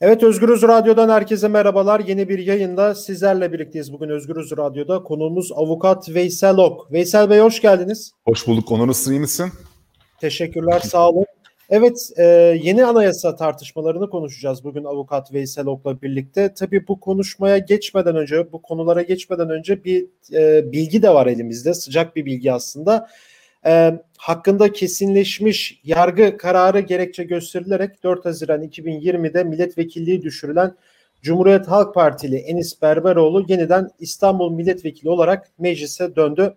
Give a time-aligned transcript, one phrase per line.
[0.00, 2.00] Evet Özgürüz Radyo'dan herkese merhabalar.
[2.00, 5.02] Yeni bir yayında sizlerle birlikteyiz bugün Özgürüz Radyo'da.
[5.02, 6.92] Konuğumuz avukat Veysel Ok.
[6.92, 8.12] Veysel Bey hoş geldiniz.
[8.24, 8.72] Hoş bulduk.
[8.72, 9.52] Onur nasılsın, iyi misin?
[10.20, 11.24] Teşekkürler, sağ olun.
[11.70, 12.24] Evet, e,
[12.62, 16.54] yeni anayasa tartışmalarını konuşacağız bugün avukat Veysel Ok'la birlikte.
[16.54, 21.74] Tabii bu konuşmaya geçmeden önce, bu konulara geçmeden önce bir e, bilgi de var elimizde.
[21.74, 23.08] Sıcak bir bilgi aslında
[23.66, 30.74] e, hakkında kesinleşmiş yargı kararı gerekçe gösterilerek 4 Haziran 2020'de milletvekilliği düşürülen
[31.22, 36.54] Cumhuriyet Halk Partili Enis Berberoğlu yeniden İstanbul milletvekili olarak meclise döndü.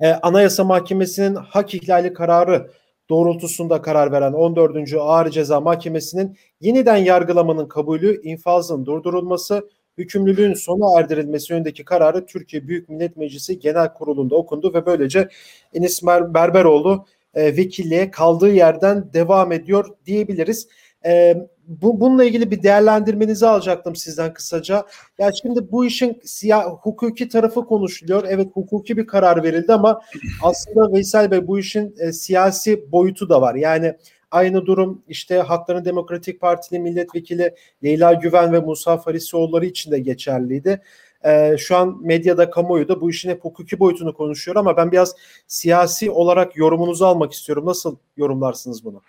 [0.00, 2.70] E, Anayasa Mahkemesi'nin hak ihlali kararı
[3.10, 4.94] doğrultusunda karar veren 14.
[4.98, 12.88] Ağır Ceza Mahkemesi'nin yeniden yargılamanın kabulü, infazın durdurulması hükümlülüğün sona erdirilmesi yönündeki kararı Türkiye Büyük
[12.88, 15.28] Millet Meclisi Genel Kurulu'nda okundu ve böylece
[15.74, 20.68] Enis Berberoğlu e, vekilliğe kaldığı yerden devam ediyor diyebiliriz.
[21.04, 24.86] E, bu, bununla ilgili bir değerlendirmenizi alacaktım sizden kısaca.
[25.18, 28.24] Ya şimdi bu işin siyah hukuki tarafı konuşuluyor.
[28.28, 30.00] Evet hukuki bir karar verildi ama
[30.42, 33.54] aslında Veysel Bey bu işin e, siyasi boyutu da var.
[33.54, 33.94] Yani
[34.30, 40.80] Aynı durum işte Hakların Demokratik Partili milletvekili Leyla Güven ve Musa Farisioğulları için de geçerliydi.
[41.24, 45.14] Ee, şu an medyada, kamuoyu da bu işin hep hukuki boyutunu konuşuyor ama ben biraz
[45.46, 47.66] siyasi olarak yorumunuzu almak istiyorum.
[47.66, 49.02] Nasıl yorumlarsınız bunu?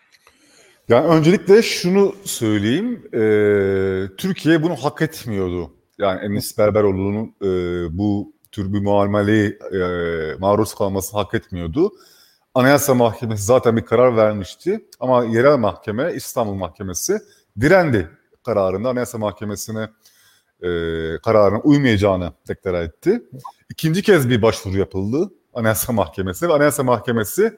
[0.89, 3.01] Yani öncelikle şunu söyleyeyim.
[3.13, 3.21] E,
[4.17, 5.71] Türkiye bunu hak etmiyordu.
[5.97, 7.47] Yani Enis Berberoğlu'nun e,
[7.97, 9.79] bu tür bir muameleye e,
[10.39, 11.91] maruz kalması hak etmiyordu.
[12.55, 17.19] Anayasa Mahkemesi zaten bir karar vermişti ama yerel mahkeme İstanbul Mahkemesi
[17.59, 18.09] direndi
[18.45, 19.89] kararında Anayasa Mahkemesi'ne
[20.61, 20.69] e,
[21.17, 23.23] kararına uymayacağını deklar etti.
[23.69, 27.57] İkinci kez bir başvuru yapıldı Anayasa Mahkemesi ve Anayasa Mahkemesi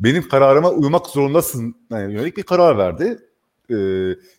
[0.00, 3.18] benim kararıma uymak zorundasın yani yönelik bir karar verdi.
[3.70, 3.76] E,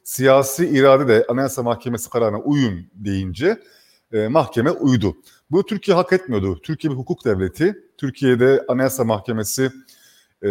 [0.03, 3.59] siyasi irade de Anayasa Mahkemesi kararına uyun deyince
[4.13, 5.17] e, mahkeme uydu.
[5.51, 6.61] Bu Türkiye hak etmiyordu.
[6.61, 7.75] Türkiye bir hukuk devleti.
[7.97, 9.71] Türkiye'de Anayasa Mahkemesi
[10.45, 10.49] e,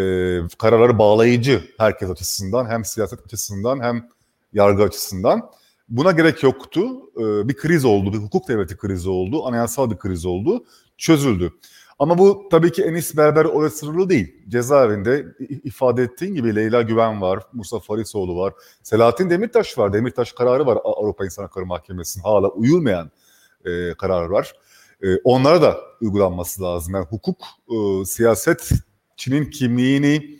[0.59, 4.09] kararları bağlayıcı herkes açısından hem siyaset açısından hem
[4.53, 5.51] yargı açısından.
[5.89, 6.81] Buna gerek yoktu.
[7.17, 10.65] E, bir kriz oldu, bir hukuk devleti krizi oldu, anayasal bir kriz oldu,
[10.99, 11.53] çözüldü.
[11.99, 14.35] Ama bu tabii ki Enis Berber oraya sınırlı değil.
[14.49, 15.27] Cezaevinde
[15.65, 19.93] ifade ettiğin gibi Leyla Güven var, Musa Farisoğlu var, Selahattin Demirtaş var.
[19.93, 23.11] Demirtaş kararı var Avrupa İnsan Hakları Mahkemesi'nin hala uyulmayan
[23.65, 24.53] e, kararı var.
[25.03, 26.95] E, onlara da uygulanması lazım.
[26.95, 27.39] Yani hukuk,
[27.69, 28.71] e, siyaset
[29.17, 30.39] Çin'in kimliğini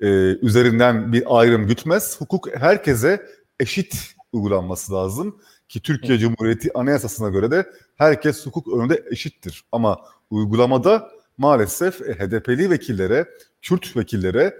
[0.00, 0.06] e,
[0.42, 2.20] üzerinden bir ayrım gütmez.
[2.20, 3.22] Hukuk herkese
[3.60, 9.64] eşit uygulanması lazım ki Türkiye Cumhuriyeti Anayasası'na göre de herkes hukuk önünde eşittir.
[9.72, 13.28] Ama uygulamada maalesef e, HDP'li vekillere,
[13.62, 14.54] Kürt vekillere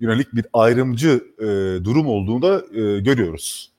[0.00, 1.44] yönelik bir ayrımcı e,
[1.84, 3.72] durum olduğunu da e, görüyoruz.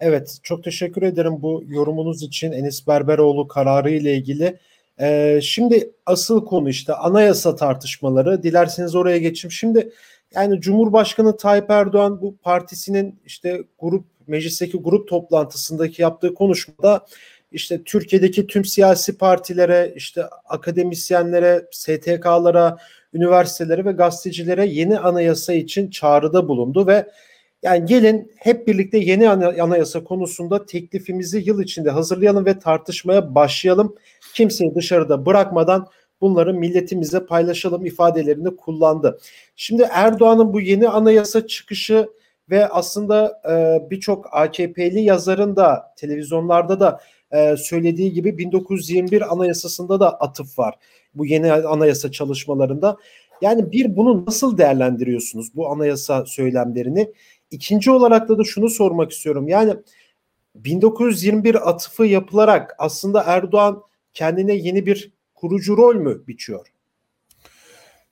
[0.00, 4.58] Evet, çok teşekkür ederim bu yorumunuz için Enis Berberoğlu kararı ile ilgili.
[5.00, 8.42] Ee, şimdi asıl konu işte anayasa tartışmaları.
[8.42, 9.52] Dilerseniz oraya geçeyim.
[9.52, 9.92] Şimdi
[10.34, 17.06] yani Cumhurbaşkanı Tayyip Erdoğan bu partisinin işte grup meclisteki grup toplantısındaki yaptığı konuşmada
[17.52, 22.78] işte Türkiye'deki tüm siyasi partilere, işte akademisyenlere, STK'lara,
[23.14, 27.06] üniversitelere ve gazetecilere yeni anayasa için çağrıda bulundu ve
[27.62, 33.94] yani gelin hep birlikte yeni anayasa konusunda teklifimizi yıl içinde hazırlayalım ve tartışmaya başlayalım.
[34.34, 35.86] Kimseyi dışarıda bırakmadan
[36.20, 39.18] bunları milletimize paylaşalım ifadelerini kullandı.
[39.56, 42.08] Şimdi Erdoğan'ın bu yeni anayasa çıkışı
[42.50, 47.00] ve aslında e, birçok AKP'li yazarın da televizyonlarda da
[47.32, 50.74] e, söylediği gibi 1921 anayasasında da atıf var.
[51.14, 52.96] Bu yeni anayasa çalışmalarında.
[53.40, 57.12] Yani bir bunu nasıl değerlendiriyorsunuz bu anayasa söylemlerini?
[57.50, 59.48] İkinci olarak da, da şunu sormak istiyorum.
[59.48, 59.74] Yani
[60.54, 63.82] 1921 atıfı yapılarak aslında Erdoğan
[64.14, 66.66] kendine yeni bir kurucu rol mü biçiyor?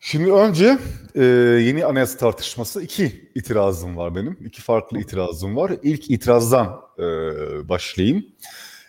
[0.00, 0.78] Şimdi önce
[1.14, 1.24] e,
[1.64, 4.38] yeni anayasa tartışması iki itirazım var benim.
[4.44, 5.72] İki farklı itirazım var.
[5.82, 7.02] İlk itirazdan e,
[7.68, 8.26] başlayayım.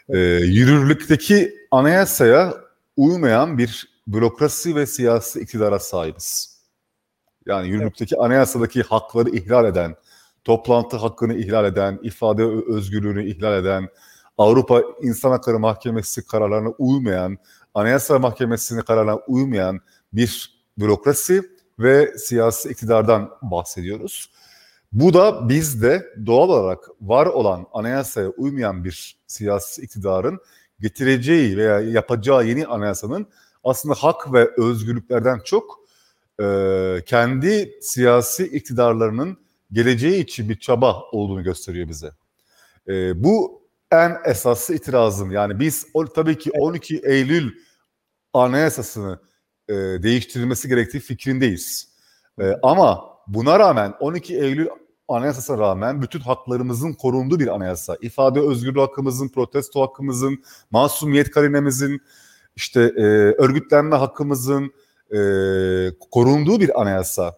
[0.10, 2.54] E, yürürlükteki anayasaya
[2.98, 6.60] uymayan bir bürokrasi ve siyasi iktidara sahibiz.
[7.46, 9.96] Yani yürürlükteki anayasadaki hakları ihlal eden,
[10.44, 13.90] toplantı hakkını ihlal eden, ifade özgürlüğünü ihlal eden,
[14.40, 17.38] Avrupa İnsan Hakları Mahkemesi kararlarına uymayan,
[17.74, 19.80] Anayasa Mahkemesi'nin kararlarına uymayan
[20.14, 21.44] bir bürokrasi
[21.80, 24.32] ve siyasi iktidardan bahsediyoruz.
[24.92, 30.40] Bu da bizde doğal olarak var olan anayasaya uymayan bir siyasi iktidarın
[30.80, 33.28] getireceği veya yapacağı yeni anayasanın
[33.64, 35.80] aslında hak ve özgürlüklerden çok
[36.42, 36.46] e,
[37.06, 39.38] kendi siyasi iktidarlarının
[39.72, 42.12] geleceği için bir çaba olduğunu gösteriyor bize.
[42.88, 43.60] E, bu
[43.92, 45.32] en esaslı itirazım.
[45.32, 47.52] Yani biz o, tabii ki 12 Eylül
[48.34, 49.20] anayasasını
[49.70, 51.90] e, değiştirilmesi gerektiği fikrindeyiz.
[52.42, 54.68] E, ama buna rağmen 12 Eylül
[55.08, 57.98] anayasasına rağmen bütün haklarımızın korunduğu bir anayasa.
[58.02, 62.02] İfade özgürlüğü hakkımızın, protesto hakkımızın, masumiyet karinemizin,
[62.56, 63.02] işte e,
[63.38, 64.74] örgütlenme hakkımızın
[65.12, 65.20] e,
[66.12, 67.38] korunduğu bir anayasa.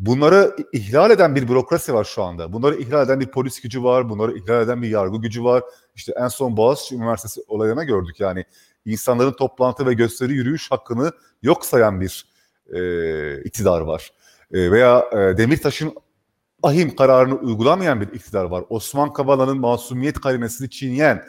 [0.00, 2.52] Bunları ihlal eden bir bürokrasi var şu anda.
[2.52, 5.62] Bunları ihlal eden bir polis gücü var, bunları ihlal eden bir yargı gücü var.
[5.94, 8.44] İşte en son Boğaziçi Üniversitesi olayına gördük yani.
[8.84, 11.12] insanların toplantı ve gösteri yürüyüş hakkını
[11.42, 12.26] yok sayan bir
[12.72, 14.12] e, iktidar var.
[14.52, 15.94] E, veya e, Demirtaş'ın
[16.62, 18.64] ahim kararını uygulamayan bir iktidar var.
[18.68, 21.24] Osman Kavala'nın masumiyet karinesini çiğneyen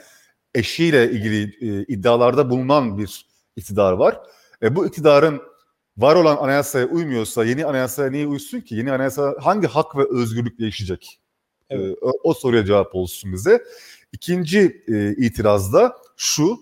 [0.56, 3.26] eşiyle ilgili e, iddialarda bulunan bir
[3.56, 4.20] iktidar var.
[4.64, 5.42] E, bu iktidarın
[5.98, 8.76] var olan anayasaya uymuyorsa yeni anayasaya niye uysun ki?
[8.76, 11.20] Yeni anayasa hangi hak ve özgürlük değişecek?
[11.70, 11.98] E, evet.
[12.02, 13.64] O, o soruya cevap olsun bize.
[14.12, 16.60] İkinci e, itiraz da şu.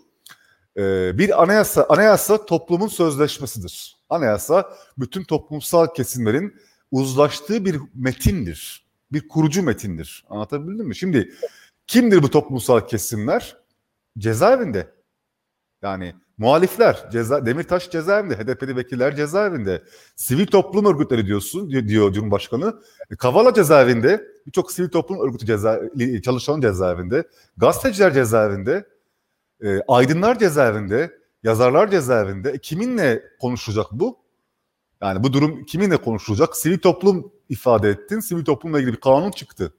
[0.78, 3.98] E, bir anayasa anayasa toplumun sözleşmesidir.
[4.10, 6.56] Anayasa bütün toplumsal kesimlerin
[6.92, 8.90] uzlaştığı bir metindir.
[9.12, 10.26] Bir kurucu metindir.
[10.30, 10.96] Anlatabildim mi?
[10.96, 11.34] Şimdi
[11.88, 13.58] kimdir bu toplumsal kesimler?
[14.18, 14.92] Cezaevinde.
[15.82, 19.84] Yani muhalifler, ceza, Demirtaş cezaevinde, HDP'li vekiller cezaevinde.
[20.16, 22.82] Sivil toplum örgütleri diyorsun, diyor Cumhurbaşkanı.
[23.12, 25.82] E, Kavala cezaevinde, birçok sivil toplum örgütü ceza,
[26.24, 27.24] çalışan cezaevinde.
[27.58, 28.86] Gazeteciler cezaevinde,
[29.64, 32.50] e, aydınlar cezaevinde, yazarlar cezaevinde.
[32.50, 34.20] E, kiminle konuşacak bu?
[35.02, 36.58] Yani bu durum kiminle konuşulacak?
[36.58, 38.20] Sivil toplum ifade ettin.
[38.20, 39.74] Sivil toplumla ilgili bir kanun çıktı.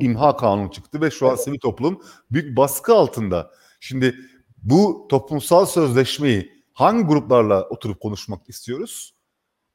[0.00, 3.50] İmha kanunu çıktı ve şu an sivil toplum büyük baskı altında.
[3.80, 4.14] Şimdi
[4.62, 9.14] bu toplumsal sözleşmeyi hangi gruplarla oturup konuşmak istiyoruz?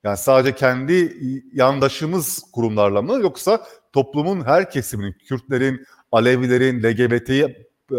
[0.03, 1.17] Yani sadece kendi
[1.53, 7.55] yandaşımız kurumlarla mı yoksa toplumun her kesiminin, Kürtlerin, Alevilerin, LGBT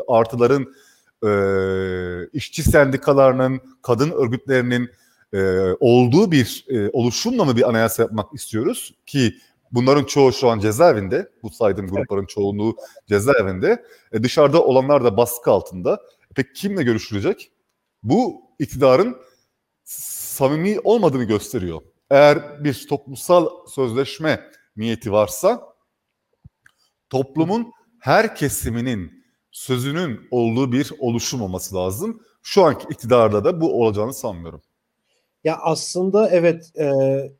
[0.08, 0.74] artıların,
[1.26, 1.30] e,
[2.32, 4.90] işçi sendikalarının, kadın örgütlerinin,
[5.32, 9.34] e, olduğu bir e, oluşumla mı bir anayasa yapmak istiyoruz ki
[9.72, 11.28] bunların çoğu şu an cezaevinde.
[11.42, 12.76] Bu saydığım grupların çoğunluğu
[13.08, 13.84] cezaevinde.
[14.12, 16.00] E, dışarıda olanlar da baskı altında.
[16.36, 17.52] Peki kimle görüşülecek?
[18.02, 19.16] Bu iktidarın
[19.84, 21.82] samimi olmadığını gösteriyor.
[22.10, 25.74] Eğer bir toplumsal sözleşme niyeti varsa
[27.10, 32.22] toplumun her kesiminin sözünün olduğu bir oluşum olması lazım.
[32.42, 34.62] Şu anki iktidarda da bu olacağını sanmıyorum.
[35.44, 36.92] Ya aslında evet e,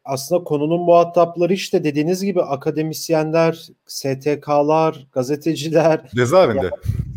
[0.05, 6.11] aslında konunun muhatapları işte dediğiniz gibi akademisyenler, STK'lar, gazeteciler.
[6.15, 6.65] Cezaevinde.
[6.65, 6.71] Ya,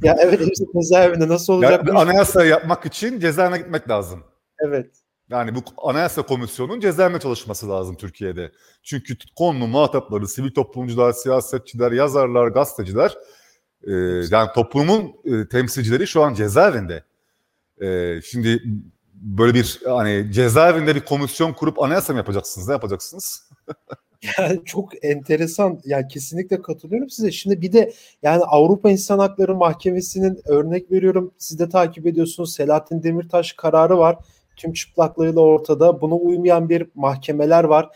[0.03, 1.85] ya evet hepsi cezaevinde nasıl olacak?
[1.85, 4.23] Bir anayasa yapmak için cezaevine gitmek lazım.
[4.59, 4.91] Evet.
[5.29, 8.51] Yani bu anayasa komisyonun cezaevinde çalışması lazım Türkiye'de.
[8.83, 13.17] Çünkü konunun muhatapları sivil toplumcular, siyasetçiler, yazarlar, gazeteciler
[13.83, 13.91] e,
[14.31, 17.03] yani toplumun e, temsilcileri şu an cezaevinde.
[17.81, 18.63] E, şimdi
[19.21, 22.67] böyle bir hani cezaevinde bir komisyon kurup anayasa mı yapacaksınız?
[22.67, 23.49] Ne yapacaksınız?
[24.37, 25.79] yani çok enteresan.
[25.85, 27.31] Yani kesinlikle katılıyorum size.
[27.31, 27.93] Şimdi bir de
[28.23, 31.31] yani Avrupa İnsan Hakları Mahkemesi'nin örnek veriyorum.
[31.37, 32.53] Siz de takip ediyorsunuz.
[32.53, 34.17] Selahattin Demirtaş kararı var.
[34.55, 36.01] Tüm çıplaklığıyla ortada.
[36.01, 37.89] Buna uymayan bir mahkemeler var.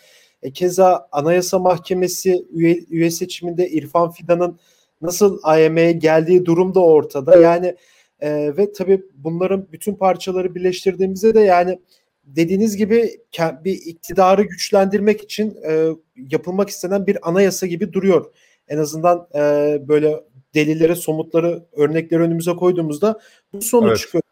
[0.43, 4.59] E, keza Anayasa Mahkemesi üye, üye seçiminde İrfan Fidan'ın
[5.01, 7.37] nasıl AYM'ye geldiği durum da ortada.
[7.37, 7.75] Yani
[8.21, 11.79] e, ve tabii bunların bütün parçaları birleştirdiğimizde de yani
[12.23, 13.09] dediğiniz gibi
[13.39, 18.25] bir iktidarı güçlendirmek için e, yapılmak istenen bir anayasa gibi duruyor.
[18.67, 19.39] En azından e,
[19.87, 20.23] böyle
[20.55, 23.19] delilleri, somutları, örnekleri önümüze koyduğumuzda
[23.53, 23.97] bu sonuç evet.
[23.97, 24.23] çıkıyor.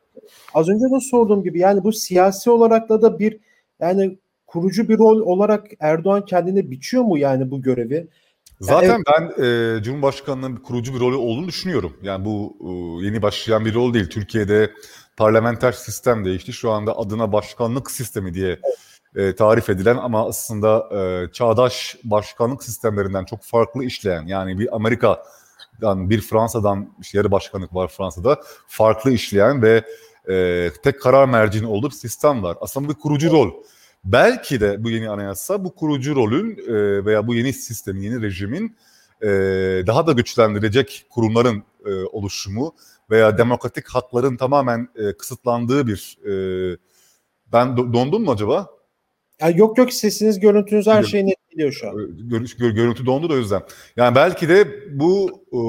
[0.54, 3.40] Az önce de sorduğum gibi yani bu siyasi olarak da da bir
[3.80, 4.18] yani
[4.48, 8.08] kurucu bir rol olarak Erdoğan kendine biçiyor mu yani bu görevi?
[8.60, 11.98] Zaten ben e, Cumhurbaşkanlığının kurucu bir rolü olduğunu düşünüyorum.
[12.02, 14.10] Yani bu e, yeni başlayan bir rol değil.
[14.10, 14.72] Türkiye'de
[15.18, 16.54] parlamenter sistem değişti.
[16.54, 18.60] Şu anda adına başkanlık sistemi diye
[19.16, 26.10] e, tarif edilen ama aslında e, çağdaş başkanlık sistemlerinden çok farklı işleyen yani bir Amerika'dan
[26.10, 29.84] bir Fransa'dan işte yarı başkanlık var Fransa'da farklı işleyen ve
[30.30, 32.58] e, tek karar mercini olduğu bir sistem var.
[32.62, 33.52] Aslında bir kurucu rol.
[34.04, 38.76] Belki de bu yeni anayasa bu kurucu rolün e, veya bu yeni sistemin, yeni rejimin
[39.22, 39.28] e,
[39.88, 42.76] daha da güçlendirecek kurumların e, oluşumu
[43.10, 46.18] veya demokratik hakların tamamen e, kısıtlandığı bir...
[46.26, 46.78] E,
[47.54, 48.70] ben do- dondum mu acaba?
[49.42, 51.96] Ya yok yok sesiniz, görüntünüz her şeyi net şu an.
[52.30, 53.62] Gör, gör, görüntü dondu da o yüzden.
[53.98, 55.60] Yani belki de bu e,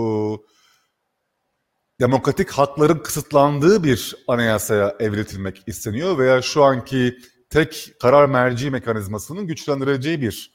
[2.01, 7.19] demokratik hakların kısıtlandığı bir anayasaya evriltilmek isteniyor veya şu anki
[7.51, 10.53] tek karar merci mekanizmasının güçlendireceği bir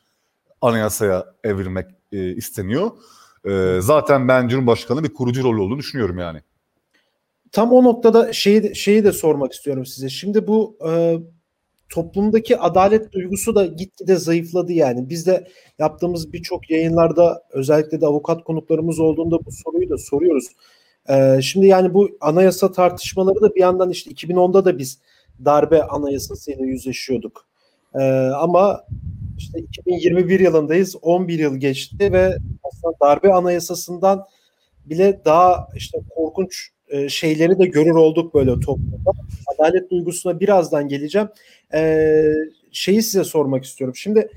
[0.61, 2.91] anayasaya evirmek e, isteniyor.
[3.45, 6.41] E, zaten ben Cumhurbaşkanı bir kurucu rolü olduğunu düşünüyorum yani.
[7.51, 10.09] Tam o noktada şeyi, şeyi de sormak istiyorum size.
[10.09, 11.19] Şimdi bu e,
[11.89, 15.09] toplumdaki adalet duygusu da gitgide zayıfladı yani.
[15.09, 15.47] Biz de
[15.79, 20.47] yaptığımız birçok yayınlarda özellikle de avukat konuklarımız olduğunda bu soruyu da soruyoruz.
[21.09, 24.99] Ee, şimdi yani bu anayasa tartışmaları da bir yandan işte 2010'da da biz
[25.45, 27.45] darbe anayasasıyla yüzleşiyorduk.
[27.95, 28.83] Ee, ama
[29.37, 30.95] işte 2021 yılındayız.
[31.01, 34.25] 11 yıl geçti ve aslında darbe anayasasından
[34.85, 39.11] bile daha işte korkunç e, şeyleri de görür olduk böyle toplumda.
[39.55, 41.29] Adalet duygusuna birazdan geleceğim.
[41.73, 42.31] Ee,
[42.71, 43.95] şeyi size sormak istiyorum.
[43.95, 44.29] Şimdi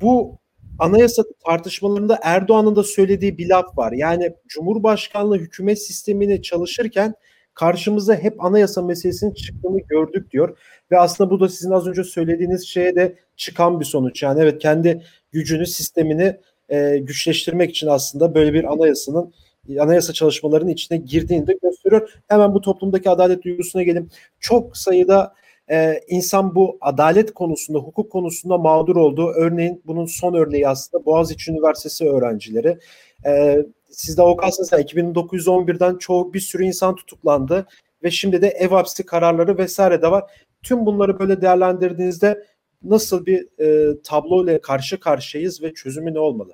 [0.00, 0.38] bu
[0.78, 3.92] anayasa tartışmalarında Erdoğan'ın da söylediği bir laf var.
[3.92, 7.14] Yani Cumhurbaşkanlığı hükümet sistemine çalışırken
[7.60, 10.58] karşımıza hep anayasa meselesinin çıktığını gördük diyor.
[10.90, 14.22] Ve aslında bu da sizin az önce söylediğiniz şeye de çıkan bir sonuç.
[14.22, 15.02] Yani evet kendi
[15.32, 16.36] gücünü, sistemini
[16.68, 19.34] e, güçleştirmek için aslında böyle bir anayasanın
[19.78, 22.10] anayasa çalışmalarının içine girdiğini de gösteriyor.
[22.28, 24.10] Hemen bu toplumdaki adalet duygusuna gelin.
[24.40, 25.34] Çok sayıda
[25.70, 29.32] e, insan bu adalet konusunda, hukuk konusunda mağdur oldu.
[29.36, 32.78] Örneğin bunun son örneği aslında Boğaziçi Üniversitesi öğrencileri.
[33.26, 34.72] E, siz de avukatsınız.
[34.72, 37.66] Yani 2911'den çoğu bir sürü insan tutuklandı
[38.02, 40.30] ve şimdi de ev hapsi kararları vesaire de var.
[40.62, 42.44] Tüm bunları böyle değerlendirdiğinizde
[42.82, 46.52] nasıl bir e, tablo ile karşı karşıyayız ve çözümü ne olmalı?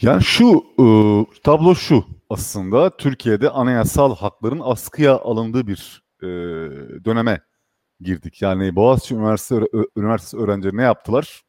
[0.00, 0.84] Yani şu e,
[1.42, 6.26] tablo şu aslında Türkiye'de anayasal hakların askıya alındığı bir e,
[7.04, 7.40] döneme
[8.00, 8.42] girdik.
[8.42, 11.42] Yani Boğaziçi Üniversitesi, Üniversitesi öğrencileri ne yaptılar?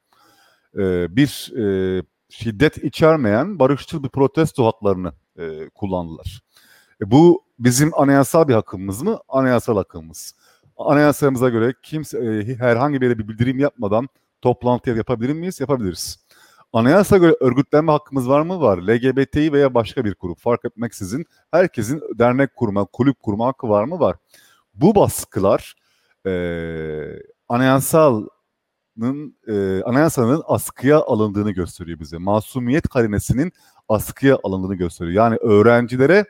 [0.76, 6.42] E, bir e, şiddet içermeyen barışçıl bir protesto haklarını e, kullandılar.
[7.02, 9.20] E, bu bizim anayasal bir hakkımız mı?
[9.28, 10.36] Anayasal hakkımız.
[10.78, 14.10] Anayasamıza göre kimse e, herhangi bir bir bildirim yapmadan
[14.42, 15.60] toplantı yapabilir miyiz?
[15.60, 16.26] Yapabiliriz.
[16.74, 18.62] Anayasa göre örgütlenme hakkımız var mı?
[18.62, 18.78] Var.
[18.78, 24.00] LGBT'yi veya başka bir grup fark etmeksizin herkesin dernek kurma, kulüp kurma hakkı var mı?
[24.00, 24.16] Var.
[24.74, 25.76] Bu baskılar
[26.26, 26.32] e,
[29.02, 32.18] anayasalın e, anayasanın askıya alındığını gösteriyor bize.
[32.18, 33.52] Masumiyet karinesinin
[33.90, 35.16] askıya alındığını gösteriyor.
[35.16, 36.26] Yani öğrencilere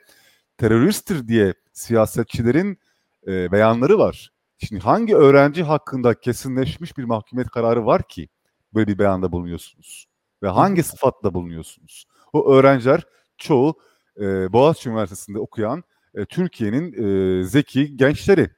[0.57, 2.79] teröristtir diye siyasetçilerin
[3.27, 4.31] e, beyanları var.
[4.57, 8.29] Şimdi hangi öğrenci hakkında kesinleşmiş bir mahkumiyet kararı var ki
[8.73, 10.07] böyle bir beyanda bulunuyorsunuz?
[10.43, 12.05] Ve hangi sıfatla bulunuyorsunuz?
[12.33, 13.03] O öğrenciler
[13.37, 13.75] çoğu
[14.17, 15.83] e, Boğaziçi Üniversitesi'nde okuyan
[16.15, 18.49] e, Türkiye'nin e, zeki gençleri.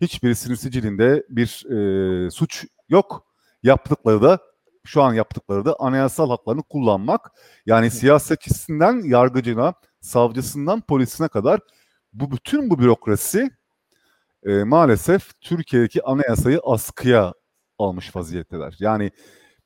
[0.00, 1.66] Hiçbirisinin sicilinde bir
[2.26, 3.27] e, suç yok.
[3.62, 4.38] Yaptıkları da
[4.84, 7.30] şu an yaptıkları da anayasal haklarını kullanmak.
[7.66, 11.60] Yani siyasetçisinden yargıcına, savcısından polisine kadar
[12.12, 13.50] bu bütün bu bürokrasi
[14.46, 17.34] e, maalesef Türkiye'deki anayasayı askıya
[17.78, 18.76] almış vaziyetteler.
[18.78, 19.10] Yani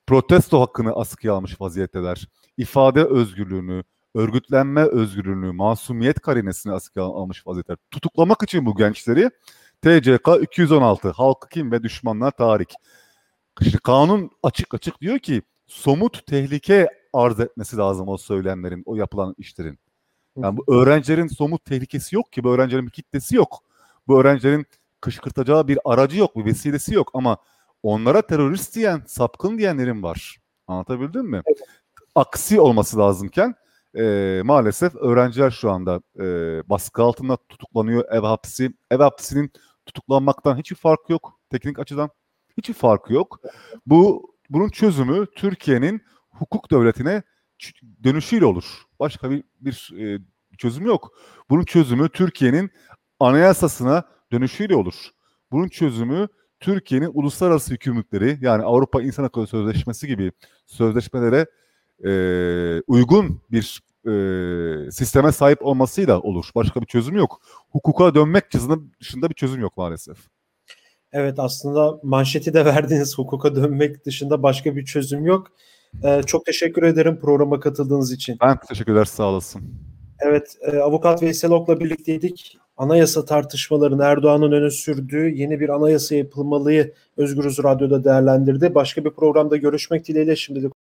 [0.06, 2.28] protesto hakkını askıya almış vaziyetteler.
[2.56, 3.84] İfade özgürlüğünü,
[4.14, 7.78] örgütlenme özgürlüğünü, masumiyet karinesini askıya almış vaziyetteler.
[7.90, 9.30] Tutuklamak için bu gençleri
[9.82, 12.74] TCK 216 halkı kim ve düşmanlar tahrik.
[13.60, 19.34] İşte kanun açık açık diyor ki somut tehlike arz etmesi lazım o söylemlerin, o yapılan
[19.38, 19.78] işlerin.
[20.36, 23.58] Yani bu öğrencilerin somut tehlikesi yok ki, bu öğrencilerin bir kitlesi yok.
[24.08, 24.66] Bu öğrencilerin
[25.00, 27.36] kışkırtacağı bir aracı yok, bir vesilesi yok ama
[27.82, 30.38] onlara terörist diyen, sapkın diyenlerin var.
[30.66, 31.42] Anlatabildim mi?
[31.46, 31.58] Evet.
[32.14, 33.54] Aksi olması lazımken
[33.98, 36.24] e, maalesef öğrenciler şu anda e,
[36.68, 38.04] baskı altında tutuklanıyor.
[38.10, 39.52] Ev hapsi, ev hapsinin
[39.86, 42.10] tutuklanmaktan hiçbir farkı yok teknik açıdan.
[42.58, 43.40] Hiçbir farkı yok.
[43.86, 47.22] Bu bunun çözümü Türkiye'nin hukuk devletine
[48.04, 48.64] dönüşüyle olur.
[49.00, 50.18] Başka bir bir e,
[50.58, 51.12] çözüm yok.
[51.50, 52.70] Bunun çözümü Türkiye'nin
[53.20, 54.94] anayasasına dönüşüyle olur.
[55.52, 56.28] Bunun çözümü
[56.60, 60.32] Türkiye'nin uluslararası yükümlülükleri yani Avrupa İnsan Hakları Sözleşmesi gibi
[60.66, 61.46] sözleşmelere
[62.04, 62.12] e,
[62.86, 66.50] uygun bir e, sisteme sahip olmasıyla olur.
[66.54, 67.40] Başka bir çözüm yok.
[67.70, 68.52] Hukuka dönmek
[69.00, 70.18] dışında bir çözüm yok maalesef.
[71.12, 75.46] Evet aslında manşeti de verdiğiniz hukuka dönmek dışında başka bir çözüm yok.
[76.04, 78.36] Ee, çok teşekkür ederim programa katıldığınız için.
[78.40, 79.62] Ben teşekkürler sağ olasın.
[80.20, 86.94] Evet e, avukat Veysel Ok'la birlikteydik anayasa tartışmalarını Erdoğan'ın öne sürdüğü yeni bir anayasa yapılmalıyı
[87.16, 88.74] Özgürüz Radyo'da değerlendirdi.
[88.74, 90.72] Başka bir programda görüşmek dileğiyle şimdilik